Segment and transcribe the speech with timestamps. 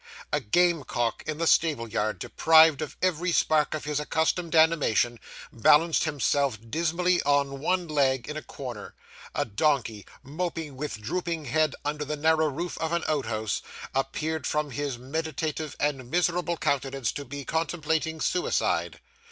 [0.33, 5.19] A game cock in the stableyard, deprived of every spark of his accustomed animation,
[5.53, 8.95] balanced himself dismally on one leg in a corner;
[9.35, 13.61] a donkey, moping with drooping head under the narrow roof of an outhouse,
[13.93, 18.99] appeared from his meditative and miserable countenance to be contemplating suicide.